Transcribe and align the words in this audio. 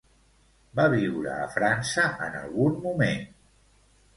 Va 0.79 0.85
viure 0.93 1.29
a 1.43 1.51
França 1.57 2.07
en 2.29 2.39
algun 2.41 2.81
moment? 2.87 3.25